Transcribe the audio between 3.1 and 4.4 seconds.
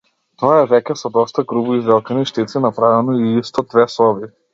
и исто две соби.